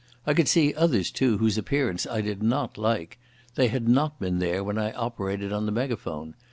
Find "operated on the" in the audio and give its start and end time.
4.93-5.71